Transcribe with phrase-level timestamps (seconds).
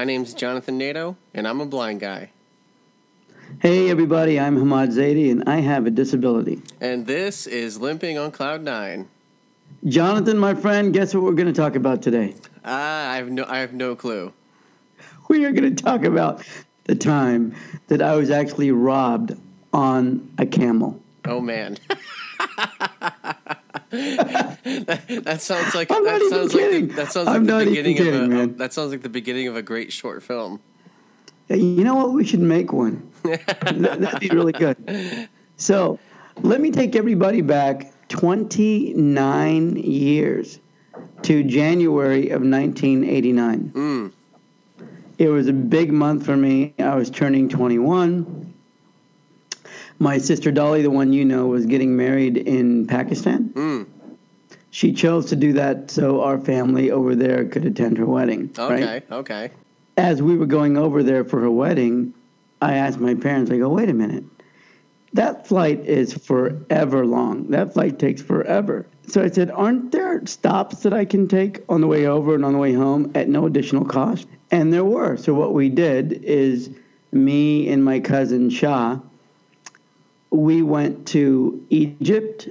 [0.00, 2.30] My name's Jonathan Nato, and I'm a blind guy.
[3.58, 6.62] Hey, everybody, I'm Hamad Zaidi, and I have a disability.
[6.80, 9.10] And this is Limping on Cloud Nine.
[9.84, 12.34] Jonathan, my friend, guess what we're going to talk about today?
[12.64, 14.32] Ah, I have no, I have no clue.
[15.28, 16.46] We are going to talk about
[16.84, 17.54] the time
[17.88, 19.36] that I was actually robbed
[19.74, 20.98] on a camel.
[21.26, 21.76] Oh man.
[23.90, 27.46] that, that sounds like I'm that not even sounds like the, that sounds I'm like
[27.46, 28.56] the not even beginning kidding, of a man.
[28.58, 30.60] that sounds like the beginning of a great short film.
[31.48, 32.12] You know what?
[32.12, 33.10] We should make one.
[33.22, 35.28] That- That'd be really good.
[35.56, 35.98] So,
[36.42, 40.60] let me take everybody back 29 years
[41.22, 43.72] to January of 1989.
[43.74, 44.12] Mm.
[45.18, 46.72] It was a big month for me.
[46.78, 48.49] I was turning 21.
[50.00, 53.50] My sister Dolly, the one you know, was getting married in Pakistan.
[53.50, 53.86] Mm.
[54.70, 58.50] She chose to do that so our family over there could attend her wedding.
[58.58, 58.84] Okay.
[58.84, 59.12] Right?
[59.12, 59.50] Okay.
[59.98, 62.14] As we were going over there for her wedding,
[62.62, 64.24] I asked my parents, I go, wait a minute.
[65.12, 67.48] That flight is forever long.
[67.48, 68.86] That flight takes forever.
[69.06, 72.44] So I said, aren't there stops that I can take on the way over and
[72.44, 74.26] on the way home at no additional cost?
[74.50, 75.18] And there were.
[75.18, 76.70] So what we did is
[77.12, 79.00] me and my cousin Shah,
[80.30, 82.48] we went to Egypt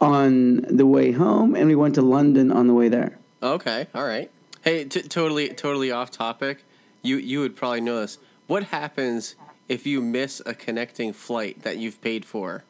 [0.00, 3.18] on the way home and we went to London on the way there.
[3.42, 3.86] Okay.
[3.94, 4.30] All right.
[4.62, 6.64] Hey, t- totally totally off topic.
[7.02, 8.18] You you would probably know this.
[8.46, 9.34] What happens
[9.68, 12.64] if you miss a connecting flight that you've paid for?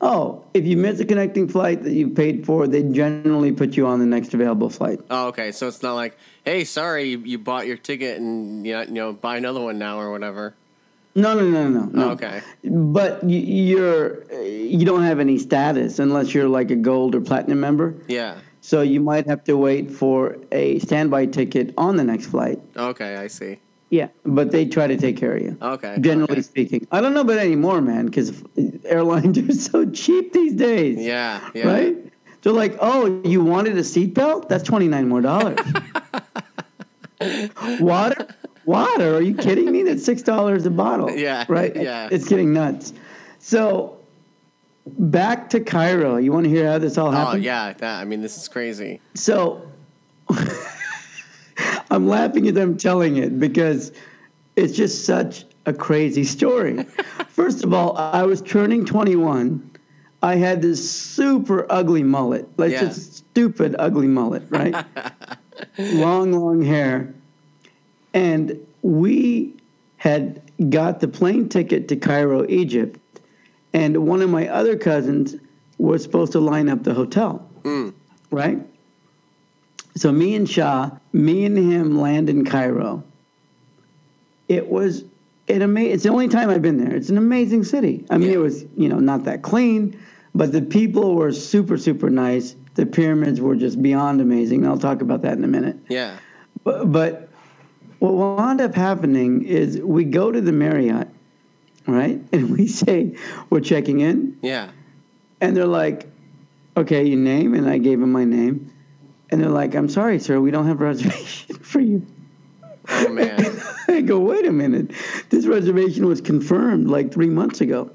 [0.00, 3.86] Oh, if you miss a connecting flight that you paid for, they generally put you
[3.86, 5.00] on the next available flight.
[5.08, 5.52] Oh, okay.
[5.52, 8.92] So it's not like, hey, sorry, you, you bought your ticket and you know, you
[8.92, 10.54] know buy another one now or whatever.
[11.14, 12.10] No, no, no, no, no.
[12.12, 12.42] Okay.
[12.64, 17.60] But y- you're you don't have any status unless you're like a gold or platinum
[17.60, 17.94] member.
[18.08, 18.38] Yeah.
[18.60, 22.60] So you might have to wait for a standby ticket on the next flight.
[22.76, 23.60] Okay, I see.
[23.90, 25.56] Yeah, but they try to take care of you.
[25.60, 25.98] Okay.
[26.00, 26.42] Generally okay.
[26.42, 28.42] speaking, I don't know about anymore, man, because
[28.84, 30.98] airlines are so cheap these days.
[30.98, 31.48] Yeah.
[31.54, 31.68] Yeah.
[31.68, 32.12] Right?
[32.42, 34.48] They're like, oh, you wanted a seatbelt?
[34.48, 35.58] That's twenty nine more dollars.
[37.80, 38.34] Water?
[38.66, 39.16] Water?
[39.16, 39.82] Are you kidding me?
[39.82, 41.10] That's six dollars a bottle.
[41.16, 41.74] Yeah, Right?
[41.74, 42.08] yeah.
[42.10, 42.92] It's getting nuts.
[43.38, 43.98] So
[44.86, 46.16] back to Cairo.
[46.16, 47.42] You want to hear how this all oh, happened?
[47.42, 47.72] Oh yeah.
[47.74, 49.00] That I mean, this is crazy.
[49.14, 49.68] So
[51.90, 53.92] I'm laughing at them telling it because
[54.56, 56.82] it's just such a crazy story.
[57.28, 59.70] First of all, I was turning 21.
[60.22, 62.80] I had this super ugly mullet, like Yeah.
[62.80, 64.74] just stupid ugly mullet, right?
[65.78, 67.14] long, long hair.
[68.14, 69.56] And we
[69.98, 73.00] had got the plane ticket to Cairo, Egypt,
[73.74, 75.36] and one of my other cousins
[75.78, 77.94] was supposed to line up the hotel Mm.
[78.30, 78.60] right?
[79.96, 83.04] So me and Shah, me and him land in Cairo.
[84.48, 85.04] It was
[85.48, 86.94] an ama- It's the only time I've been there.
[86.94, 88.04] It's an amazing city.
[88.10, 88.36] I mean, Yeah.
[88.36, 89.96] it was you know not that clean,
[90.34, 92.56] but the people were super super nice.
[92.76, 94.66] The pyramids were just beyond amazing.
[94.66, 95.78] I'll talk about that in a minute.
[95.88, 96.18] Yeah.
[96.64, 97.28] But, but
[98.04, 101.08] what wound up happening is we go to the Marriott,
[101.86, 102.20] right?
[102.32, 103.16] And we say
[103.50, 104.68] we're checking in, Yeah.
[105.40, 106.06] and they're like,
[106.76, 107.54] okay, your name?
[107.54, 108.70] And I gave them my name.
[109.30, 112.06] And they're like, I'm sorry, sir, we don't have a reservation for you.
[112.88, 113.40] Oh man.
[113.88, 114.90] I go, wait a minute.
[115.30, 117.90] This reservation was confirmed like three months ago,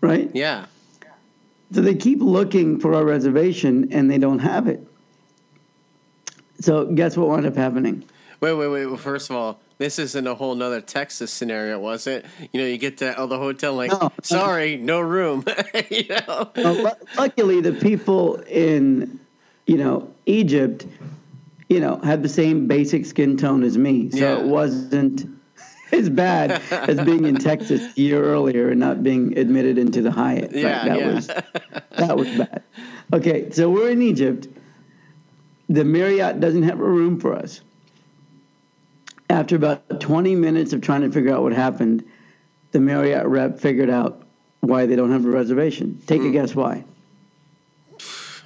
[0.00, 0.30] right?
[0.34, 0.66] Yeah.
[1.72, 4.86] So they keep looking for our reservation and they don't have it.
[6.60, 8.04] So guess what wound up happening?
[8.44, 8.84] Wait, wait, wait.
[8.84, 12.26] Well, first of all, this isn't a whole nother Texas scenario, was it?
[12.52, 14.12] You know, you get to oh, the hotel like, No.
[14.22, 15.46] sorry, no room.
[15.90, 16.50] you know.
[16.54, 19.18] Well, lu- luckily, the people in,
[19.66, 20.86] you know, Egypt,
[21.70, 24.40] you know, had the same basic skin tone as me, so Yeah.
[24.40, 25.24] it wasn't
[25.92, 30.10] as bad as being in Texas a year earlier and not being admitted into the
[30.10, 30.52] Hyatt.
[30.52, 30.60] Right?
[30.60, 31.14] Yeah, that yeah.
[31.14, 31.26] was
[31.96, 32.62] that was bad.
[33.10, 34.48] Okay, so we're in Egypt.
[35.70, 37.62] The Marriott doesn't have a room for us.
[39.30, 42.04] After about 20 minutes of trying to figure out what happened,
[42.72, 44.22] the Marriott rep figured out
[44.60, 46.00] why they don't have a reservation.
[46.06, 46.28] Take Hmm.
[46.28, 46.84] a guess why.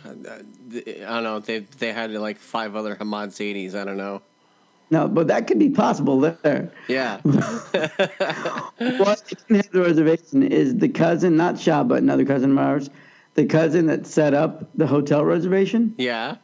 [0.05, 1.41] I don't know.
[1.41, 3.75] They they had like five other Hamad Zaidis.
[3.75, 4.23] I don't know.
[4.91, 6.73] No, but that could be possible there.
[6.89, 7.21] Yeah.
[7.25, 12.89] What didn't have the reservation is the cousin, not Shah, but another cousin of ours,
[13.35, 15.95] the cousin that set up the hotel reservation.
[15.99, 16.37] yeah.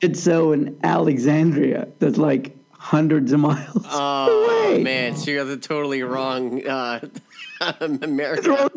[0.00, 2.56] It's so in Alexandria, that's like
[2.86, 4.82] hundreds of miles Oh away.
[4.82, 7.00] man, so you're the totally wrong uh,
[7.60, 8.70] It's America.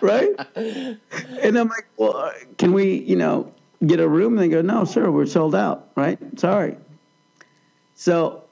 [0.00, 0.30] right?
[0.56, 3.52] And I'm like, well, can we, you know,
[3.86, 4.38] get a room?
[4.38, 6.18] And they go, no, sir, we're sold out, right?
[6.40, 6.76] Sorry.
[7.94, 8.42] So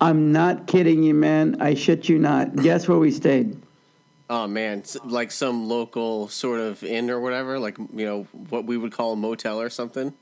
[0.00, 1.60] I'm not kidding you, man.
[1.60, 2.56] I shit you not.
[2.56, 3.60] Guess where we stayed?
[4.30, 8.78] Oh man, like some local sort of inn or whatever, like you know what we
[8.78, 10.14] would call a motel or something.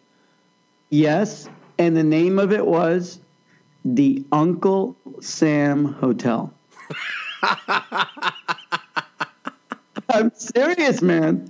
[0.89, 3.21] Yes, and the name of it was
[3.85, 6.53] the Uncle Sam Hotel.
[10.13, 11.47] I'm serious, man.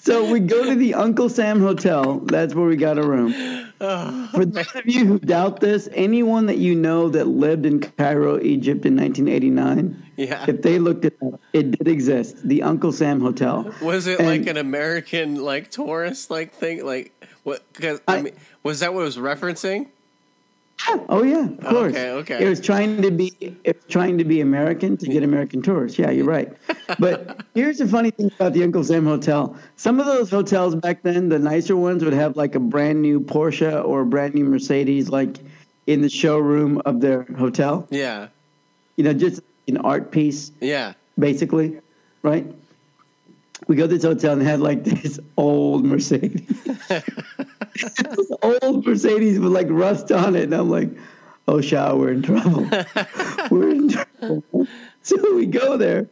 [0.00, 2.18] So we go to the Uncle Sam Hotel.
[2.20, 3.32] That's where we got a room.
[3.78, 8.38] For those of you who doubt this, anyone that you know that lived in Cairo,
[8.40, 10.44] Egypt in 1989, Yeah.
[10.46, 12.46] if they looked it up, it did exist.
[12.46, 13.72] The Uncle Sam Hotel.
[13.80, 16.84] Was it And- like an American like tourist like thing?
[16.84, 17.12] Like
[17.42, 17.62] what?
[17.72, 19.88] Because I, I- mean, was that what it was referencing?
[21.08, 21.92] Oh yeah, of course.
[21.92, 22.44] Okay, okay.
[22.44, 23.32] It was trying to be
[23.64, 25.98] it was trying to be American to get American tourists.
[25.98, 26.52] Yeah, you're right.
[26.98, 29.56] But here's the funny thing about the Uncle Sam Hotel.
[29.76, 33.20] Some of those hotels back then, the nicer ones would have like a brand new
[33.20, 35.38] Porsche or a brand new Mercedes like
[35.86, 37.86] in the showroom of their hotel.
[37.90, 38.28] Yeah,
[38.96, 40.94] You know, just an art piece yeah.
[41.18, 41.78] basically,
[42.22, 42.46] right?
[43.66, 46.50] We go to this hotel and had like this old Mercedes.
[47.74, 50.44] this old Mercedes with like rust on it.
[50.44, 50.90] And I'm like,
[51.48, 52.68] oh, Shah, we're in trouble.
[53.50, 54.44] we're in trouble.
[55.02, 56.08] So we go there.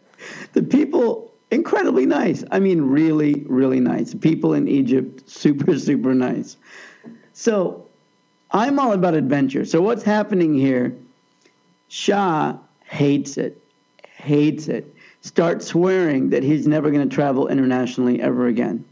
[0.52, 2.44] The people, incredibly nice.
[2.50, 4.14] I mean, really, really nice.
[4.14, 6.56] People in Egypt, super, super nice.
[7.32, 7.86] So
[8.50, 9.64] I'm all about adventure.
[9.64, 10.94] So what's happening here?
[11.88, 13.62] Shah hates it,
[14.02, 14.94] hates it.
[15.22, 18.84] Starts swearing that he's never going to travel internationally ever again.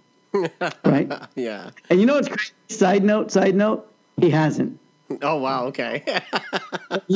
[0.84, 1.12] Right?
[1.34, 1.70] Yeah.
[1.88, 2.52] And you know what's crazy?
[2.68, 4.78] Side note, side note, he hasn't.
[5.22, 5.64] Oh wow.
[5.66, 6.04] Okay.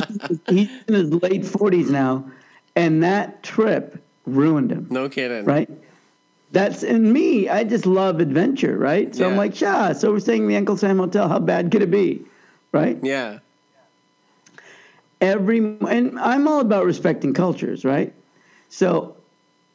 [0.49, 2.29] He's in his late 40s now,
[2.75, 5.45] and that trip ruined him, no kidding.
[5.45, 5.69] right?
[6.51, 7.47] That's in me.
[7.49, 9.13] I just love adventure, right?
[9.15, 11.27] So I'm like, Shah, so we're staying in the Uncle Sam Hotel.
[11.27, 12.23] How bad could it be?
[12.71, 12.97] Right?
[13.03, 13.39] Yeah.
[15.21, 18.13] every and I'm all about respecting cultures, right?
[18.69, 19.15] So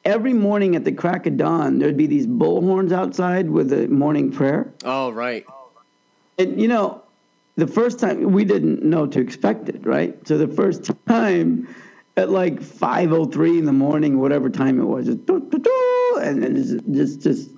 [0.05, 4.31] every morning at the crack of dawn, there'd be these bullhorns outside with the morning
[4.33, 4.73] prayer.
[4.85, 5.47] Oh right.
[6.39, 7.03] And you know,
[7.57, 10.17] the first time we didn't know to expect it, right?
[10.27, 11.69] So the first time
[12.17, 16.43] at like 5:03 in the morning, whatever time it was, just doo, doo, doo, and
[16.43, 17.51] then just just just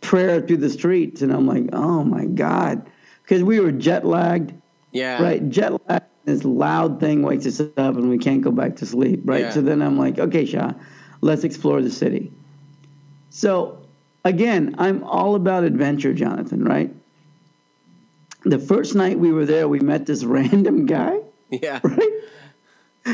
[0.00, 2.90] prayer through the streets, and I'm like, oh my god,
[3.22, 4.54] because we were jet lagged.
[4.92, 5.22] Yeah.
[5.22, 6.02] Right, jet lag.
[6.24, 9.22] This loud thing wakes us up, and we can't go back to sleep.
[9.24, 9.42] Right.
[9.42, 9.50] Yeah.
[9.50, 10.72] So then I'm like, okay, Shah,
[11.20, 12.32] let's explore the city.
[13.30, 13.80] So
[14.24, 16.64] again, I'm all about adventure, Jonathan.
[16.64, 16.94] Right.
[18.44, 21.18] The first night we were there, we met this random guy.
[21.50, 21.80] Yeah.
[21.82, 22.12] Right.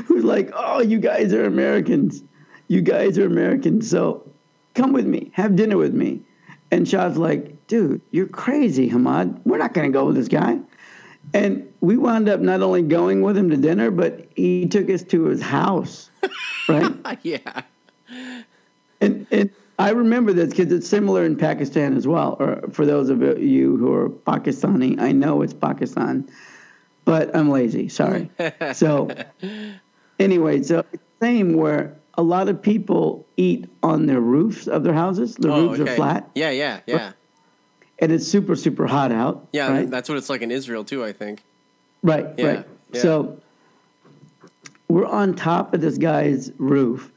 [0.07, 2.23] Who's like, oh, you guys are Americans.
[2.69, 3.89] You guys are Americans.
[3.89, 4.29] So
[4.75, 6.23] come with me, have dinner with me.
[6.71, 9.41] And Shah's like, dude, you're crazy, Hamad.
[9.45, 10.59] We're not going to go with this guy.
[11.33, 15.03] And we wound up not only going with him to dinner, but he took us
[15.05, 16.11] to his house,
[16.69, 17.19] right?
[17.23, 17.63] yeah.
[19.01, 22.37] And, and I remember this because it's similar in Pakistan as well.
[22.41, 26.29] Or for those of you who are Pakistani, I know it's Pakistan,
[27.05, 27.89] but I'm lazy.
[27.89, 28.31] Sorry.
[28.75, 29.09] so
[30.19, 30.85] anyway, so
[31.21, 35.35] same where a lot of people eat on their roofs of their houses.
[35.35, 35.93] The Oh, roofs okay.
[35.93, 36.51] are flat, Yeah.
[36.51, 36.81] Yeah.
[36.87, 37.13] Yeah.
[37.99, 39.47] and it's super super hot out.
[39.53, 39.71] Yeah.
[39.71, 39.91] right?
[39.91, 41.05] That's what it's like in Israel too.
[41.05, 41.43] I think.
[42.03, 42.67] Right, Yeah, right.
[42.93, 43.01] yeah.
[43.03, 43.41] So
[44.89, 47.11] we're on top of this guy's roof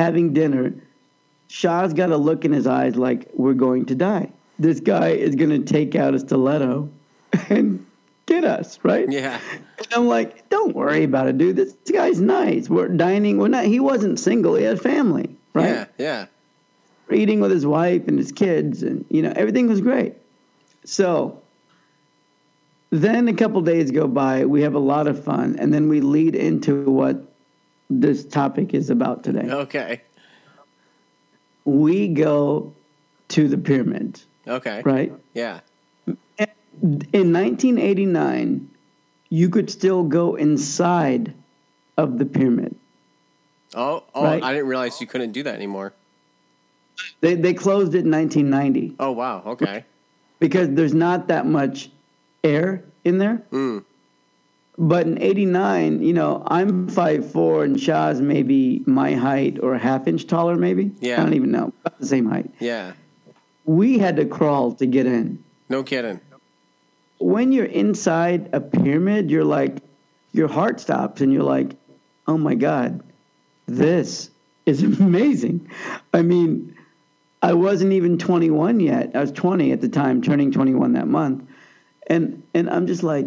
[0.00, 0.74] having dinner.
[1.48, 4.30] Shah's got a look in his eyes like we're going to die.
[4.58, 6.88] This guy is going to take out a stiletto
[7.50, 7.86] and
[8.26, 9.10] get us, right?
[9.10, 9.38] Yeah.
[9.78, 11.56] And I'm like, don't worry about it, dude.
[11.56, 12.68] This guy's nice.
[12.68, 13.38] We're dining.
[13.38, 13.64] We're not.
[13.64, 14.54] He wasn't single.
[14.54, 15.68] He had family, right?
[15.68, 15.86] Yeah.
[15.98, 16.26] Yeah.
[17.08, 20.14] We're eating with his wife and his kids, and you know everything was great.
[20.84, 21.42] So
[22.90, 24.44] then a couple days go by.
[24.44, 27.29] We have a lot of fun, and then we lead into what
[27.90, 29.48] this topic is about today.
[29.50, 30.00] Okay.
[31.64, 32.72] We go
[33.28, 34.80] to the pyramids, Okay.
[34.84, 35.12] right?
[35.34, 35.60] Yeah.
[36.82, 38.70] In 1989,
[39.28, 41.34] you could still go inside
[41.98, 42.74] of the pyramid.
[43.74, 44.04] Oh.
[44.14, 44.24] Oh.
[44.24, 44.42] Right.
[44.42, 45.92] I didn't realize you couldn't do that anymore.
[47.20, 49.42] They they closed it in 1990 Oh wow.
[49.46, 49.84] Okay.
[50.38, 51.90] because there's not that much
[52.44, 53.42] air in there.
[53.52, 53.84] Mm.
[54.82, 60.08] But in '89, you know, I'm 5'4", and Shah's maybe my height or a half
[60.08, 60.90] inch taller, maybe.
[61.00, 61.20] Yeah.
[61.20, 61.74] I don't even know.
[61.84, 62.50] About the same height.
[62.58, 62.94] Yeah.
[63.66, 65.44] We had to crawl to get in.
[65.68, 66.18] No kidding.
[67.18, 69.82] When you're inside a pyramid, you're like,
[70.32, 71.76] your heart stops, and you're like,
[72.26, 73.02] oh my god,
[73.66, 74.30] this
[74.64, 75.70] is amazing.
[76.14, 76.74] I mean,
[77.42, 79.10] I wasn't even 21 yet.
[79.14, 81.46] I was 20 at the time, turning 21 that month,
[82.06, 83.26] and and I'm just like,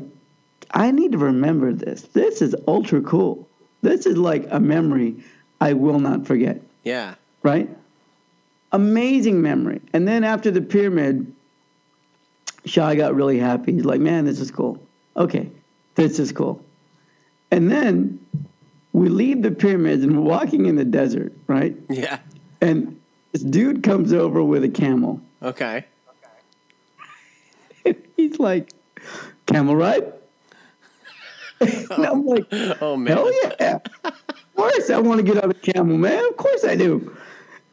[0.73, 2.01] I need to remember this.
[2.01, 3.47] This is ultra cool.
[3.81, 5.15] This is like a memory
[5.61, 7.15] I will not forget, Yeah.
[7.43, 7.69] right?
[8.71, 9.81] Amazing memory.
[9.93, 11.31] And then after the pyramid,
[12.65, 13.73] Shah got really happy.
[13.73, 14.81] He's like, man, this is cool.
[15.15, 15.49] Okay,
[15.95, 16.63] this is cool.
[17.51, 18.19] And then
[18.93, 21.75] we leave the pyramids and we're walking in the desert, right?
[21.89, 22.19] Yeah.
[22.61, 22.99] And
[23.31, 25.21] this dude comes over with a camel.
[25.43, 25.85] Okay.
[27.85, 28.71] And he's like,
[29.45, 30.11] camel ride?
[31.91, 32.47] and I'm like,
[32.81, 33.15] Oh man.
[33.15, 33.79] hell yeah.
[34.03, 36.23] Of course I want to get on a camel, man.
[36.29, 37.15] Of course I do.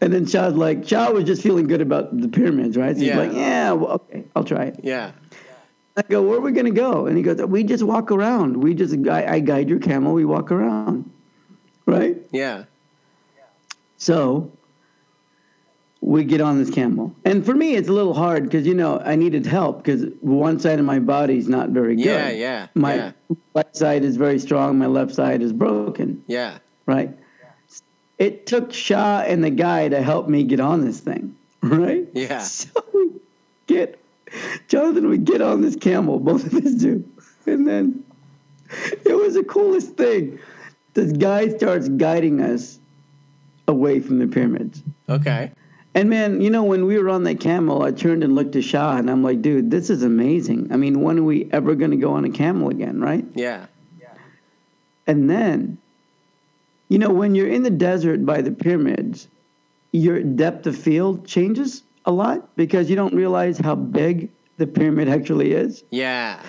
[0.01, 2.97] And then Chad's like, Chad was just feeling good about the pyramids, right?
[2.97, 4.81] So he's like, yeah, well, okay, I'll try it.
[4.83, 5.13] Yeah.
[5.97, 7.07] I go, where are we going to go?
[7.07, 8.57] And he goes, we just walk around.
[8.57, 11.11] We just, I, I guide your camel, we walk around.
[11.85, 12.17] Right?
[12.31, 12.65] Yeah.
[13.99, 14.51] So
[16.01, 17.15] we get on this camel.
[17.25, 20.59] And for me, it's a little hard because, you know, I needed help because one
[20.59, 22.07] side of my body's not very good.
[22.07, 23.13] Yeah, yeah, My yeah.
[23.55, 26.25] right side is very strong, my left side is broken.
[26.27, 26.59] Yeah.
[26.87, 27.17] Right?
[28.19, 31.37] It took Shah and the guy to help me get on this thing.
[31.63, 32.09] Right?
[32.15, 32.41] Yeah.
[32.41, 33.11] So we
[33.67, 34.01] get,
[34.69, 37.05] Jonathan, we get on this camel, both of us do.
[37.45, 38.03] And then
[39.05, 40.39] it was the coolest thing.
[40.95, 42.79] This guy starts guiding us
[43.69, 44.83] away from the pyramids.
[45.11, 45.53] Okay.
[45.95, 48.63] And man, you know, when we were on that camel, I turned and looked at
[48.65, 50.73] Shah and I'm like, dude, this is amazing.
[50.73, 53.25] I mean, when are we ever going to go on a camel again, right?
[53.35, 53.67] Yeah.
[55.07, 55.79] And then,
[56.89, 59.27] you know, when you're in the desert by the pyramids,
[59.91, 65.09] your depth of field changes a lot because you don't realize how big the pyramid
[65.09, 65.83] actually is.
[65.91, 66.41] Yeah.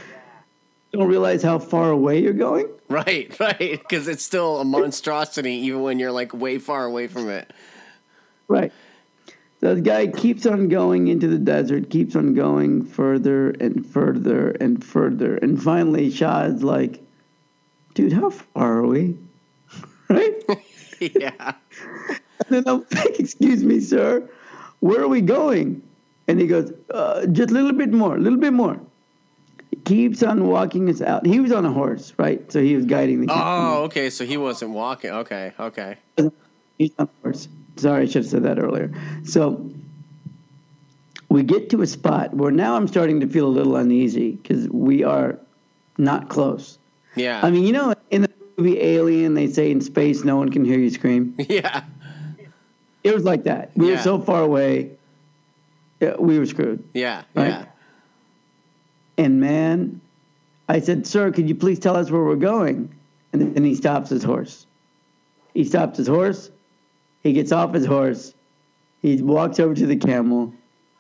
[0.92, 2.68] You don't realize how far away you're going.
[2.88, 3.58] Right, right.
[3.58, 7.52] Because it's still a monstrosity even when you're like way far away from it.
[8.48, 8.72] Right.
[9.62, 14.50] So the guy keeps on going into the desert, keeps on going further and further
[14.50, 15.36] and further.
[15.36, 17.00] And finally, Shah is like,
[17.94, 19.18] dude, how far are we?
[20.10, 20.44] right?
[21.00, 21.54] yeah.
[22.10, 24.28] And then I'm like, excuse me, sir,
[24.80, 25.84] where are we going?
[26.28, 28.80] And he goes, uh, just a little bit more, a little bit more.
[29.70, 31.24] He keeps on walking us out.
[31.24, 32.52] He was on a horse, right?
[32.52, 33.28] So he was guiding the.
[33.32, 34.10] Oh, okay.
[34.10, 35.12] So he wasn't walking.
[35.12, 35.98] Okay, okay.
[36.80, 37.48] He's on a horse.
[37.78, 38.92] Sorry, I should have said that earlier.
[39.24, 39.70] So
[41.30, 44.68] we get to a spot where now I'm starting to feel a little uneasy because
[44.70, 45.40] we are
[45.98, 46.78] not close.
[47.16, 47.40] Yeah.
[47.44, 50.66] I mean, you know, in the movie Alien, they say in space no one can
[50.66, 51.36] hear you scream.
[51.50, 51.84] yeah.
[53.04, 53.72] It was like that.
[53.76, 53.96] We Yeah.
[53.96, 54.92] were so far away,
[56.02, 56.84] uh, we were screwed.
[56.94, 57.24] Yeah.
[57.34, 57.48] Right.
[57.48, 57.66] Yeah.
[59.18, 60.02] And man,
[60.70, 62.94] I said, Sir, could you please tell us where we're going?
[63.34, 64.66] And then he stops his horse.
[65.54, 66.50] He stops his horse.
[67.24, 68.34] He gets off his horse.
[69.02, 70.54] He walks over to the camel.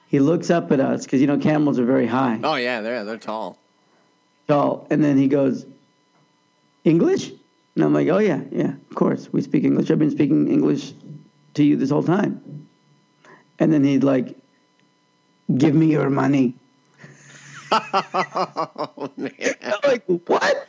[0.07, 3.03] He looks up at us because, you know, camels are very high, Oh yeah, they're
[3.05, 3.57] they're tall.
[4.47, 4.85] tall.
[4.89, 5.65] And then he goes,
[6.83, 7.31] English?
[7.75, 9.31] And I'm like, Oh, yeah, yeah, of course.
[9.31, 9.89] We speak English.
[9.89, 10.93] I've been speaking English
[11.53, 12.41] to you this whole time.
[13.59, 14.35] And then he's like,
[15.57, 16.55] Give me your money.
[17.71, 19.31] oh, oh man.
[19.63, 20.67] I'm like, what?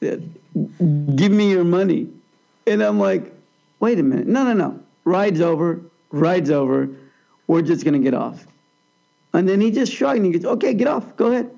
[0.00, 2.08] Give me your money.
[2.66, 3.31] And I'm like,
[3.82, 4.28] wait a minute.
[4.28, 4.80] No, no, no.
[5.04, 5.82] Ride's over.
[6.10, 6.88] Ride's over.
[7.48, 8.46] We're just going to get off.
[9.34, 11.16] And then he just shrugged and he goes, okay, get off.
[11.16, 11.50] Go ahead.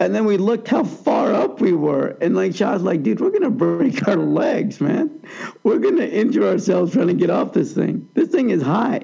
[0.00, 2.16] And then we looked how far up we were.
[2.20, 5.22] And like Shah's like, dude, we're going to break our legs, man.
[5.62, 8.08] We're going to injure ourselves trying to get off this thing.
[8.14, 9.02] This thing is high,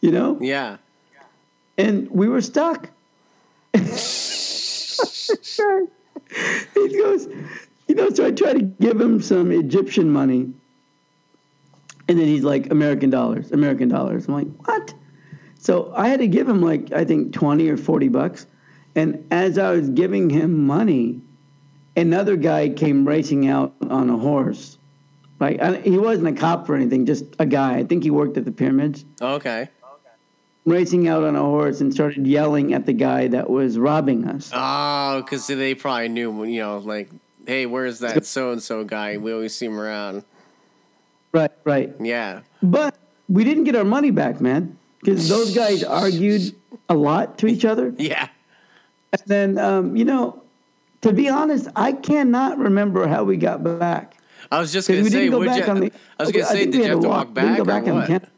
[0.00, 0.36] you know?
[0.40, 0.78] Yeah.
[1.78, 2.90] and we were stuck.
[3.74, 3.80] he
[6.98, 7.28] goes,
[7.86, 10.52] you know, so I try to give him some Egyptian money.
[12.08, 14.26] And then he's like, American dollars, American dollars.
[14.28, 14.94] I'm like, what?
[15.58, 18.46] So I had to give him like, I think 20 or 40 bucks.
[18.94, 21.20] And as I was giving him money,
[21.96, 24.76] another guy came racing out on a horse.
[25.40, 27.76] Like, I, he wasn't a cop or anything, just a guy.
[27.78, 29.68] I think he worked at the pyramids Okay.
[30.64, 34.50] racing out on a horse and started yelling at the guy that was robbing us.
[34.54, 37.10] Oh, because they probably knew, you know, like,
[37.46, 39.16] hey, where's that so and so guy?
[39.16, 40.24] We always see him around.
[41.34, 41.92] Right, right.
[42.00, 42.42] Yeah.
[42.62, 42.96] But
[43.28, 46.54] we didn't get our money back, man, because those guys argued
[46.88, 47.92] a lot to each other.
[47.98, 48.28] Yeah.
[49.12, 50.42] And then, um, you know,
[51.02, 54.16] to be honest, I cannot remember how we got back.
[54.50, 55.50] I was just gonna say, didn't go you?
[55.50, 55.92] the.
[56.18, 57.94] I was gonna say, did you have to to walk back go or back on
[57.94, 58.28] what?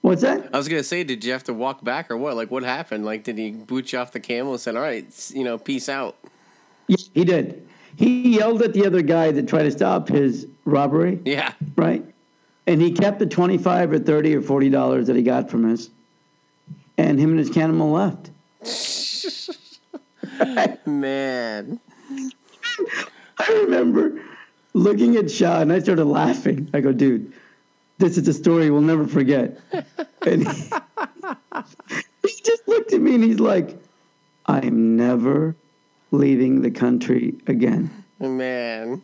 [0.00, 0.50] What's that?
[0.52, 2.34] I was gonna say, did you have to walk back or what?
[2.34, 3.04] Like, what happened?
[3.04, 5.88] Like, did he boot you off the camel and said, "All right, you know, peace
[5.88, 6.16] out"?
[6.88, 7.68] Yeah, he did.
[7.98, 11.18] He yelled at the other guy that tried to stop his robbery.
[11.24, 11.52] Yeah.
[11.74, 12.04] right?
[12.64, 15.90] And he kept the twenty-five or thirty or forty dollars that he got from us,
[16.96, 18.30] and him and his camel left.
[20.86, 21.80] Man.
[23.40, 24.22] I remember
[24.74, 26.70] looking at Shah and I started laughing.
[26.72, 27.32] I go, dude,
[27.98, 29.58] this is a story we'll never forget.
[30.26, 30.52] And he,
[32.26, 33.78] he just looked at me and he's like,
[34.46, 35.54] I'm never
[36.10, 37.90] leaving the country again.
[38.20, 39.02] Man.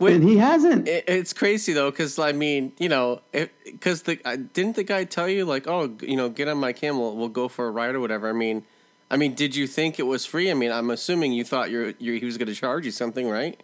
[0.00, 0.88] and he hasn't.
[0.88, 3.20] It, it's crazy though, because I mean, you know,
[3.64, 4.16] because the
[4.52, 7.48] didn't the guy tell you like, oh, you know, get on my camel, we'll go
[7.48, 8.28] for a ride or whatever.
[8.28, 8.64] I mean,
[9.10, 10.50] I mean, did you think it was free?
[10.50, 13.28] I mean, I'm assuming you thought you're, you're he was going to charge you something,
[13.28, 13.62] right?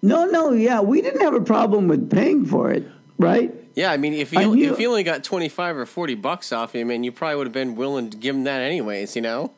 [0.00, 2.86] No, no, yeah, we didn't have a problem with paying for it,
[3.18, 3.54] right?
[3.74, 6.52] Yeah, I mean, if you knew, if you only got twenty five or forty bucks
[6.52, 9.22] off him, and you probably would have been willing to give him that anyways, you
[9.22, 9.52] know.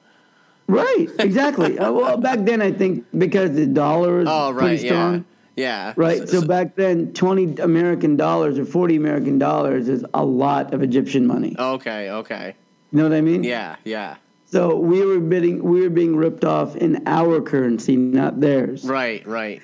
[0.68, 1.78] Right, exactly.
[1.78, 5.14] uh, well, back then I think because the dollar is oh, right, pretty strong.
[5.14, 5.22] Yeah.
[5.56, 5.94] Yeah.
[5.96, 6.28] Right.
[6.28, 10.82] So, so, back then, twenty American dollars or forty American dollars is a lot of
[10.82, 11.56] Egyptian money.
[11.58, 12.10] Okay.
[12.10, 12.54] Okay.
[12.92, 13.42] You know what I mean?
[13.42, 13.76] Yeah.
[13.84, 14.16] Yeah.
[14.46, 18.84] So we were bidding, we were being ripped off in our currency, not theirs.
[18.84, 19.26] Right.
[19.26, 19.62] Right.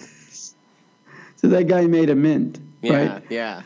[1.37, 2.59] So that guy made a mint.
[2.81, 3.15] Yeah.
[3.15, 3.23] Right?
[3.29, 3.63] Yeah.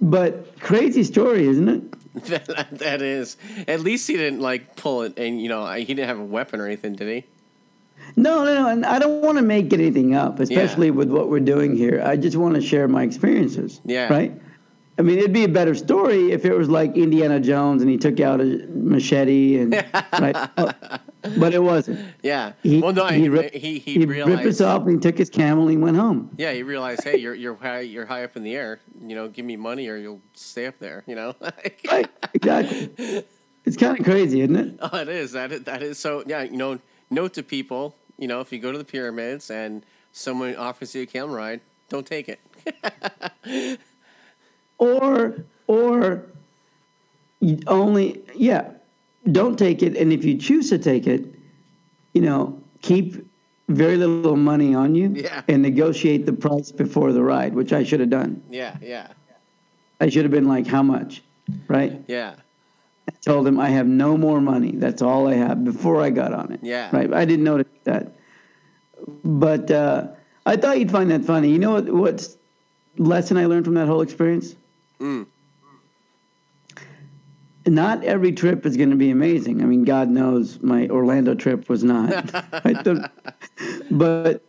[0.00, 1.82] But crazy story, isn't it?
[2.26, 3.36] that, that is.
[3.68, 6.60] At least he didn't like pull it, and you know, he didn't have a weapon
[6.60, 7.28] or anything, did he?
[8.16, 8.68] No, no, no.
[8.68, 10.94] And I don't want to make anything up, especially yeah.
[10.94, 12.02] with what we're doing here.
[12.04, 13.80] I just want to share my experiences.
[13.84, 14.12] Yeah.
[14.12, 14.40] Right?
[14.98, 17.98] I mean, it'd be a better story if it was like Indiana Jones and he
[17.98, 19.74] took out a machete and
[20.18, 20.72] right, oh,
[21.38, 22.00] but it wasn't.
[22.22, 22.52] Yeah.
[22.62, 25.18] He, well, no, he, ripped, he, he, he realized, ripped us off and he took
[25.18, 26.30] his camel and he went home.
[26.36, 28.80] Yeah, he realized, hey, you're you're high, you're high up in the air.
[29.00, 31.04] You know, give me money or you'll stay up there.
[31.06, 31.34] You know.
[31.90, 32.08] right.
[32.34, 33.24] Exactly.
[33.64, 34.78] It's kind of crazy, isn't it?
[34.80, 35.32] Oh, it is.
[35.32, 36.22] That is, that is so.
[36.26, 36.42] Yeah.
[36.42, 36.78] You know,
[37.10, 41.02] note to people you know, if you go to the pyramids and someone offers you
[41.02, 43.78] a camel ride, don't take it.
[44.78, 46.22] or or
[47.66, 48.70] only yeah,
[49.30, 51.34] don't take it and if you choose to take it,
[52.12, 53.26] you know, keep
[53.68, 55.42] very little money on you yeah.
[55.48, 58.42] and negotiate the price before the ride, which I should have done.
[58.50, 59.08] Yeah, yeah.
[60.00, 61.22] I should have been like, how much?
[61.68, 62.02] Right?
[62.06, 62.34] Yeah.
[63.08, 64.72] I told him I have no more money.
[64.72, 66.60] That's all I have before I got on it.
[66.62, 66.90] Yeah.
[66.92, 67.12] Right.
[67.12, 68.12] I didn't notice that.
[69.24, 70.08] But uh,
[70.44, 71.50] I thought you'd find that funny.
[71.50, 71.88] You know what?
[71.88, 72.36] What
[72.98, 74.54] lesson I learned from that whole experience?
[75.00, 75.26] Mm.
[77.66, 79.62] Not every trip is going to be amazing.
[79.62, 82.30] I mean, God knows my Orlando trip was not.
[83.90, 84.42] but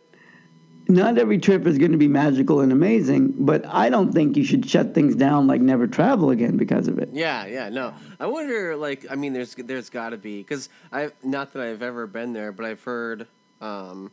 [0.88, 4.44] not every trip is going to be magical and amazing, but I don't think you
[4.44, 7.10] should shut things down like never travel again because of it.
[7.12, 7.92] Yeah, yeah, no.
[8.18, 11.82] I wonder, like, I mean, there's there's got to be because I not that I've
[11.82, 13.26] ever been there, but I've heard,
[13.60, 14.10] um,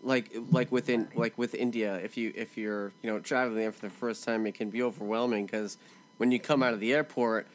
[0.00, 3.86] like like within like with India, if you if you're you know traveling there for
[3.86, 5.78] the first time, it can be overwhelming because
[6.18, 7.48] when you come out of the airport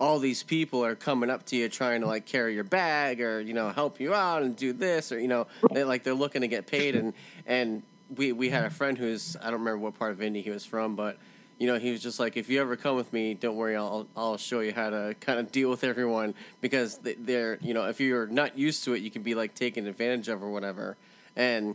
[0.00, 3.40] all these people are coming up to you trying to like carry your bag or
[3.40, 6.42] you know help you out and do this or you know they like they're looking
[6.42, 7.12] to get paid and
[7.46, 7.82] and
[8.16, 10.64] we we had a friend who's I don't remember what part of India he was
[10.64, 11.18] from but
[11.58, 14.06] you know he was just like if you ever come with me don't worry I'll
[14.16, 18.00] I'll show you how to kind of deal with everyone because they're you know if
[18.00, 20.96] you're not used to it you can be like taken advantage of or whatever.
[21.34, 21.74] And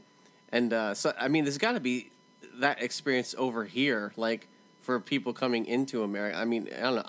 [0.51, 2.09] and uh, so I mean there's got to be
[2.55, 4.47] that experience over here like
[4.81, 7.03] for people coming into America I mean I don't know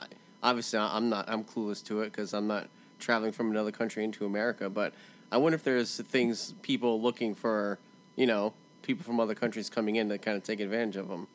[0.45, 2.69] obviously I'm not I'm clueless to it because I'm not
[3.01, 4.71] traveling from another country into America.
[4.71, 4.93] But
[5.33, 7.79] I wonder if there's things people looking for,
[8.15, 8.53] you know,
[8.83, 11.27] people from other countries coming in to kind of take advantage of them.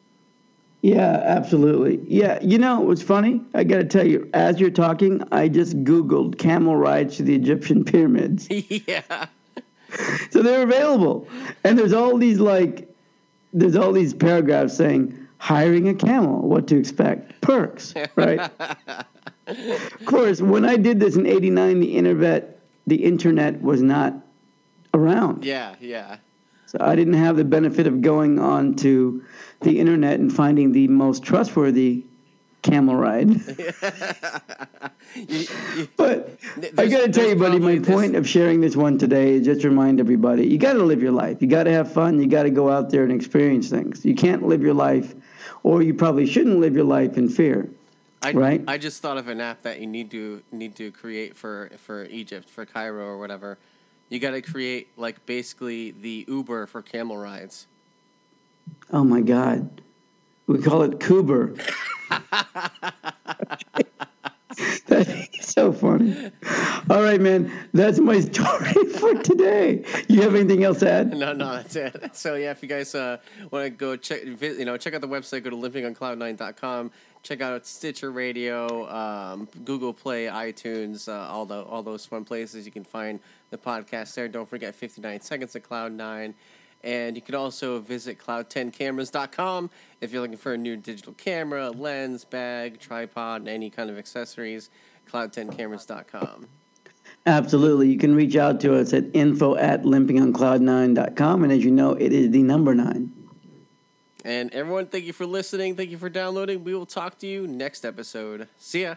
[0.81, 1.99] Yeah, absolutely.
[2.07, 3.41] Yeah, you know what's funny?
[3.53, 7.35] I got to tell you, as you're talking, I just Googled camel rides to the
[7.35, 8.47] Egyptian pyramids.
[8.87, 9.25] yeah.
[10.29, 11.27] so they're available,
[11.65, 12.87] and there's all these like,
[13.51, 18.51] there's all these paragraphs saying hiring a camel, what to expect, perks, right?
[19.47, 24.13] of course, when I did this in '89, the internet, the internet was not
[24.93, 25.43] around.
[25.43, 26.17] Yeah, yeah.
[26.67, 29.23] So I didn't have the benefit of going on to
[29.61, 32.05] the internet and finding the most trustworthy
[32.61, 33.29] camel ride.
[35.15, 36.37] you, you, but
[36.77, 37.87] I got to tell you, buddy, my this.
[37.87, 41.01] point of sharing this one today is just to remind everybody you got to live
[41.01, 41.41] your life.
[41.41, 42.19] You got to have fun.
[42.21, 44.05] You got to go out there and experience things.
[44.05, 45.15] You can't live your life
[45.63, 47.69] or you probably shouldn't live your life in fear.
[48.21, 48.63] I, right?
[48.67, 52.05] I just thought of an app that you need to need to create for for
[52.05, 53.57] Egypt, for Cairo or whatever.
[54.09, 57.67] You got to create like basically the Uber for camel rides.
[58.91, 59.81] Oh my God,
[60.47, 61.59] we call it Kuber.
[64.87, 66.31] That's so funny.
[66.89, 67.51] All right, man.
[67.73, 69.85] That's my story for today.
[70.07, 71.15] You have anything else to add?
[71.15, 71.95] No, no, that's it.
[72.13, 73.17] So yeah, if you guys uh,
[73.51, 75.43] want to go check, you know, check out the website.
[75.43, 76.91] Go to limpingoncloud9.com.
[77.21, 82.65] Check out Stitcher Radio, um, Google Play, iTunes, uh, all the all those fun places
[82.65, 83.19] you can find
[83.49, 84.27] the podcast there.
[84.27, 86.33] Don't forget 59 Seconds of Cloud Nine.
[86.83, 89.69] And you can also visit cloud10cameras.com
[90.01, 93.97] if you're looking for a new digital camera, lens, bag, tripod, and any kind of
[93.97, 94.69] accessories.
[95.11, 96.47] Cloud10cameras.com.
[97.25, 97.89] Absolutely.
[97.89, 101.43] You can reach out to us at info at limpingoncloud9.com.
[101.43, 103.11] And as you know, it is the number nine.
[104.23, 105.75] And everyone, thank you for listening.
[105.75, 106.63] Thank you for downloading.
[106.63, 108.47] We will talk to you next episode.
[108.57, 108.95] See ya.